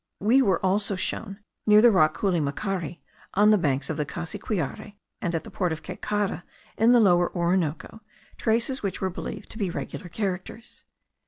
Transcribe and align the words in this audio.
We 0.19 0.41
were 0.41 0.59
also 0.65 0.95
shewn, 0.95 1.41
near 1.67 1.79
the 1.79 1.91
rock 1.91 2.17
Culimacari, 2.17 3.01
on 3.35 3.51
the 3.51 3.57
banks 3.59 3.87
of 3.87 3.97
the 3.97 4.05
Cassiquiare, 4.07 4.95
and 5.21 5.35
at 5.35 5.43
the 5.43 5.51
port 5.51 5.71
of 5.71 5.83
Caycara 5.83 6.41
in 6.75 6.91
the 6.91 6.99
Lower 6.99 7.31
Orinoco, 7.35 8.01
traces 8.35 8.81
which 8.81 8.99
were 8.99 9.11
believed 9.11 9.51
to 9.51 9.59
be 9.59 9.69
regular 9.69 10.09
characters. 10.09 10.85